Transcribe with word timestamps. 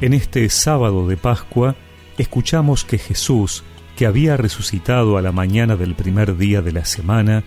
En 0.00 0.14
este 0.14 0.48
sábado 0.48 1.08
de 1.08 1.16
Pascua 1.16 1.74
escuchamos 2.18 2.84
que 2.84 2.98
Jesús, 2.98 3.64
que 3.96 4.06
había 4.06 4.36
resucitado 4.36 5.18
a 5.18 5.22
la 5.22 5.32
mañana 5.32 5.74
del 5.74 5.96
primer 5.96 6.36
día 6.36 6.62
de 6.62 6.70
la 6.70 6.84
semana, 6.84 7.42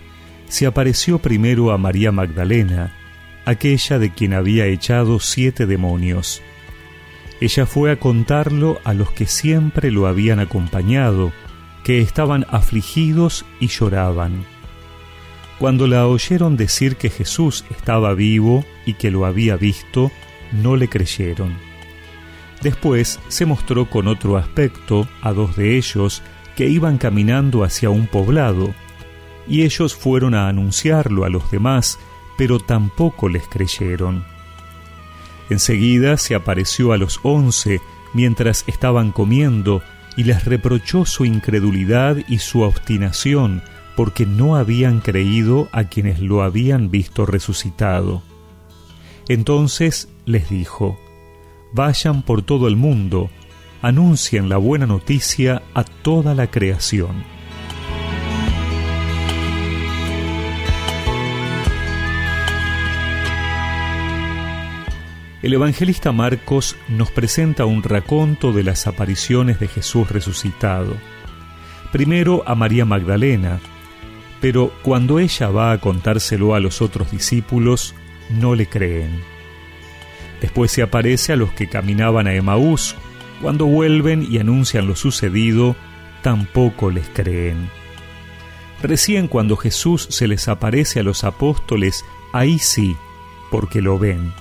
se 0.48 0.66
apareció 0.66 1.18
primero 1.18 1.72
a 1.72 1.78
María 1.78 2.12
Magdalena, 2.12 2.94
aquella 3.46 3.98
de 3.98 4.12
quien 4.12 4.34
había 4.34 4.66
echado 4.66 5.18
siete 5.18 5.64
demonios. 5.64 6.42
Ella 7.40 7.64
fue 7.64 7.90
a 7.90 7.98
contarlo 7.98 8.80
a 8.84 8.92
los 8.92 9.10
que 9.12 9.26
siempre 9.26 9.90
lo 9.90 10.06
habían 10.06 10.38
acompañado, 10.38 11.32
que 11.84 12.02
estaban 12.02 12.44
afligidos 12.50 13.46
y 13.60 13.68
lloraban. 13.68 14.44
Cuando 15.58 15.86
la 15.86 16.06
oyeron 16.06 16.58
decir 16.58 16.96
que 16.96 17.08
Jesús 17.08 17.64
estaba 17.70 18.12
vivo 18.12 18.62
y 18.84 18.92
que 18.94 19.10
lo 19.10 19.24
había 19.24 19.56
visto, 19.56 20.12
no 20.52 20.76
le 20.76 20.88
creyeron. 20.88 21.71
Después 22.62 23.18
se 23.28 23.44
mostró 23.44 23.90
con 23.90 24.06
otro 24.06 24.36
aspecto 24.36 25.08
a 25.20 25.32
dos 25.32 25.56
de 25.56 25.76
ellos 25.76 26.22
que 26.56 26.68
iban 26.68 26.98
caminando 26.98 27.64
hacia 27.64 27.90
un 27.90 28.06
poblado, 28.06 28.72
y 29.48 29.62
ellos 29.62 29.96
fueron 29.96 30.34
a 30.34 30.48
anunciarlo 30.48 31.24
a 31.24 31.28
los 31.28 31.50
demás, 31.50 31.98
pero 32.38 32.60
tampoco 32.60 33.28
les 33.28 33.46
creyeron. 33.48 34.24
Enseguida 35.50 36.16
se 36.16 36.34
apareció 36.34 36.92
a 36.92 36.98
los 36.98 37.18
once 37.24 37.80
mientras 38.14 38.64
estaban 38.68 39.10
comiendo 39.10 39.82
y 40.16 40.24
les 40.24 40.44
reprochó 40.44 41.04
su 41.04 41.24
incredulidad 41.24 42.16
y 42.28 42.38
su 42.38 42.60
obstinación, 42.60 43.62
porque 43.96 44.24
no 44.24 44.56
habían 44.56 45.00
creído 45.00 45.68
a 45.72 45.84
quienes 45.84 46.20
lo 46.20 46.42
habían 46.42 46.90
visto 46.90 47.26
resucitado. 47.26 48.22
Entonces 49.28 50.08
les 50.26 50.48
dijo, 50.48 50.98
vayan 51.72 52.22
por 52.22 52.42
todo 52.42 52.68
el 52.68 52.76
mundo, 52.76 53.30
anuncien 53.80 54.48
la 54.48 54.56
buena 54.56 54.86
noticia 54.86 55.62
a 55.74 55.84
toda 55.84 56.34
la 56.34 56.50
creación. 56.50 57.24
El 65.42 65.54
evangelista 65.54 66.12
Marcos 66.12 66.76
nos 66.88 67.10
presenta 67.10 67.64
un 67.64 67.82
raconto 67.82 68.52
de 68.52 68.62
las 68.62 68.86
apariciones 68.86 69.58
de 69.58 69.66
Jesús 69.66 70.08
resucitado. 70.08 70.94
Primero 71.90 72.44
a 72.46 72.54
María 72.54 72.84
Magdalena, 72.84 73.58
pero 74.40 74.72
cuando 74.82 75.18
ella 75.18 75.48
va 75.48 75.72
a 75.72 75.78
contárselo 75.78 76.54
a 76.54 76.60
los 76.60 76.80
otros 76.80 77.10
discípulos, 77.10 77.92
no 78.30 78.54
le 78.54 78.68
creen. 78.68 79.31
Después 80.42 80.72
se 80.72 80.82
aparece 80.82 81.32
a 81.32 81.36
los 81.36 81.52
que 81.52 81.68
caminaban 81.68 82.26
a 82.26 82.34
Emaús. 82.34 82.96
Cuando 83.40 83.66
vuelven 83.66 84.26
y 84.28 84.38
anuncian 84.38 84.88
lo 84.88 84.96
sucedido, 84.96 85.76
tampoco 86.22 86.90
les 86.90 87.08
creen. 87.08 87.70
Recién 88.82 89.28
cuando 89.28 89.56
Jesús 89.56 90.08
se 90.10 90.26
les 90.26 90.48
aparece 90.48 90.98
a 90.98 91.04
los 91.04 91.22
apóstoles, 91.22 92.04
ahí 92.32 92.58
sí, 92.58 92.96
porque 93.52 93.80
lo 93.80 94.00
ven. 94.00 94.32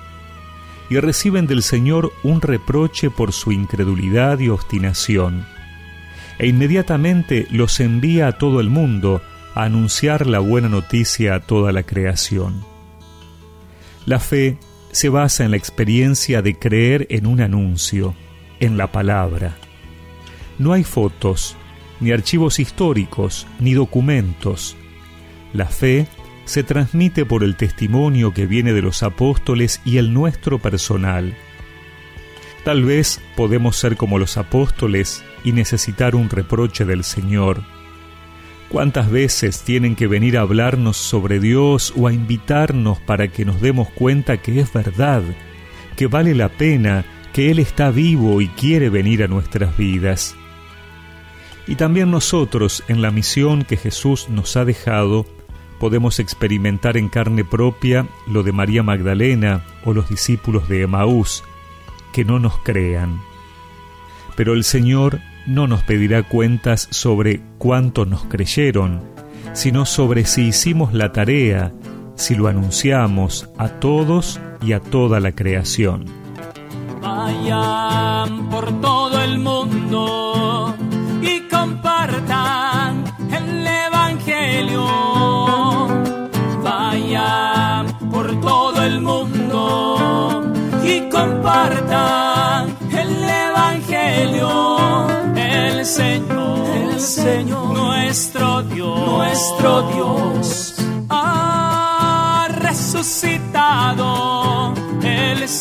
Y 0.89 0.97
reciben 0.97 1.45
del 1.45 1.61
Señor 1.61 2.11
un 2.23 2.41
reproche 2.41 3.11
por 3.11 3.31
su 3.31 3.51
incredulidad 3.51 4.39
y 4.39 4.49
obstinación. 4.49 5.45
E 6.39 6.47
inmediatamente 6.47 7.45
los 7.51 7.79
envía 7.79 8.27
a 8.27 8.37
todo 8.39 8.59
el 8.59 8.71
mundo 8.71 9.21
a 9.53 9.65
anunciar 9.65 10.25
la 10.25 10.39
buena 10.39 10.67
noticia 10.67 11.35
a 11.35 11.39
toda 11.41 11.71
la 11.71 11.83
creación. 11.83 12.65
La 14.07 14.19
fe 14.19 14.57
se 14.91 15.09
basa 15.09 15.43
en 15.43 15.51
la 15.51 15.57
experiencia 15.57 16.41
de 16.41 16.57
creer 16.57 17.07
en 17.09 17.25
un 17.25 17.41
anuncio, 17.41 18.15
en 18.59 18.77
la 18.77 18.91
palabra. 18.91 19.55
No 20.59 20.73
hay 20.73 20.83
fotos, 20.83 21.55
ni 21.99 22.11
archivos 22.11 22.59
históricos, 22.59 23.47
ni 23.59 23.73
documentos. 23.73 24.75
La 25.53 25.65
fe 25.65 26.07
se 26.45 26.63
transmite 26.63 27.25
por 27.25 27.43
el 27.43 27.55
testimonio 27.55 28.33
que 28.33 28.45
viene 28.45 28.73
de 28.73 28.81
los 28.81 29.03
apóstoles 29.03 29.81
y 29.85 29.97
el 29.97 30.13
nuestro 30.13 30.59
personal. 30.59 31.35
Tal 32.63 32.83
vez 32.83 33.21
podemos 33.35 33.77
ser 33.77 33.97
como 33.97 34.19
los 34.19 34.37
apóstoles 34.37 35.23
y 35.43 35.51
necesitar 35.51 36.15
un 36.15 36.29
reproche 36.29 36.85
del 36.85 37.03
Señor 37.03 37.63
¿Cuántas 38.71 39.11
veces 39.11 39.63
tienen 39.63 39.97
que 39.97 40.07
venir 40.07 40.37
a 40.37 40.41
hablarnos 40.41 40.95
sobre 40.95 41.41
Dios 41.41 41.93
o 41.97 42.07
a 42.07 42.13
invitarnos 42.13 42.99
para 42.99 43.27
que 43.27 43.43
nos 43.43 43.59
demos 43.59 43.89
cuenta 43.89 44.37
que 44.37 44.61
es 44.61 44.71
verdad, 44.71 45.23
que 45.97 46.07
vale 46.07 46.33
la 46.33 46.47
pena, 46.47 47.03
que 47.33 47.51
Él 47.51 47.59
está 47.59 47.91
vivo 47.91 48.39
y 48.39 48.47
quiere 48.47 48.89
venir 48.89 49.23
a 49.23 49.27
nuestras 49.27 49.75
vidas? 49.75 50.37
Y 51.67 51.75
también 51.75 52.11
nosotros, 52.11 52.81
en 52.87 53.01
la 53.01 53.11
misión 53.11 53.65
que 53.65 53.75
Jesús 53.75 54.29
nos 54.29 54.55
ha 54.55 54.63
dejado, 54.63 55.25
podemos 55.77 56.19
experimentar 56.19 56.95
en 56.95 57.09
carne 57.09 57.43
propia 57.43 58.07
lo 58.25 58.41
de 58.41 58.53
María 58.53 58.83
Magdalena 58.83 59.65
o 59.83 59.93
los 59.93 60.07
discípulos 60.07 60.69
de 60.69 60.83
Emaús, 60.83 61.43
que 62.13 62.23
no 62.23 62.39
nos 62.39 62.57
crean. 62.59 63.21
Pero 64.37 64.53
el 64.53 64.63
Señor 64.63 65.19
no 65.51 65.67
nos 65.67 65.83
pedirá 65.83 66.23
cuentas 66.23 66.87
sobre 66.91 67.41
cuánto 67.57 68.05
nos 68.05 68.23
creyeron, 68.23 69.01
sino 69.51 69.85
sobre 69.85 70.23
si 70.25 70.47
hicimos 70.47 70.93
la 70.93 71.11
tarea, 71.11 71.73
si 72.15 72.35
lo 72.35 72.47
anunciamos 72.47 73.49
a 73.57 73.67
todos 73.67 74.39
y 74.61 74.71
a 74.71 74.79
toda 74.79 75.19
la 75.19 75.33
creación. 75.33 76.05
Vayan 77.01 78.49
por 78.49 78.79
todo 78.79 79.21
el 79.21 79.39
mundo 79.39 80.73
y 81.21 81.41
compartan 81.49 83.03
el 83.33 83.67
Evangelio. 83.67 84.87
Vayan 86.63 87.87
por 88.09 88.39
todo 88.39 88.83
el 88.83 89.01
mundo 89.01 90.53
y 90.85 91.09
compartan 91.09 92.30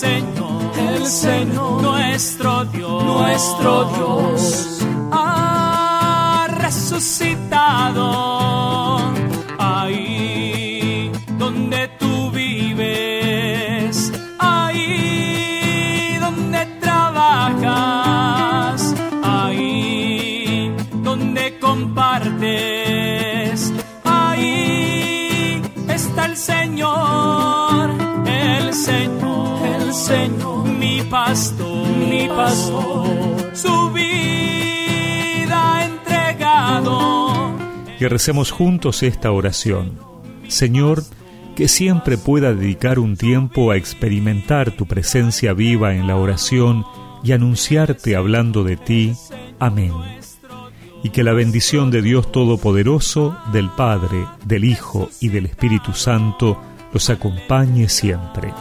Señor, 0.00 0.72
el 0.78 1.06
Señor, 1.06 1.82
nuestro 1.82 2.64
Dios, 2.64 3.04
nuestro 3.04 3.84
Dios, 3.96 4.80
ha 5.12 6.48
resucitado. 6.58 8.08
Ahí 9.58 11.12
donde 11.36 11.88
tú 11.98 12.30
vives, 12.30 14.10
ahí 14.38 16.16
donde 16.18 16.64
trabajas 16.80 18.40
compartes. 21.70 23.72
Ahí 24.04 25.62
está 25.88 26.26
el 26.26 26.36
Señor, 26.36 26.99
Señor, 30.00 30.66
mi 30.66 31.02
pastor, 31.02 31.86
mi 31.98 32.26
pastor, 32.26 33.50
su 33.54 33.90
vida 33.92 35.84
entregado. 35.84 37.52
Y 38.00 38.06
recemos 38.06 38.50
juntos 38.50 39.02
esta 39.02 39.30
oración. 39.30 39.98
Señor, 40.48 41.04
que 41.54 41.68
siempre 41.68 42.16
pueda 42.16 42.54
dedicar 42.54 42.98
un 42.98 43.18
tiempo 43.18 43.70
a 43.70 43.76
experimentar 43.76 44.70
tu 44.70 44.86
presencia 44.86 45.52
viva 45.52 45.94
en 45.94 46.06
la 46.06 46.16
oración 46.16 46.86
y 47.22 47.32
anunciarte 47.32 48.16
hablando 48.16 48.64
de 48.64 48.78
ti. 48.78 49.12
Amén 49.58 49.92
y 51.03 51.10
que 51.10 51.22
la 51.22 51.32
bendición 51.32 51.91
de 51.91 52.03
Dios 52.03 52.30
Todopoderoso, 52.30 53.34
del 53.53 53.70
Padre, 53.70 54.26
del 54.44 54.64
Hijo 54.64 55.08
y 55.20 55.28
del 55.28 55.46
Espíritu 55.46 55.94
Santo 55.94 56.60
los 56.92 57.08
acompañe 57.08 57.88
siempre. 57.88 58.53